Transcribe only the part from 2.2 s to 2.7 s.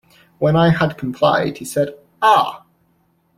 "Ah!"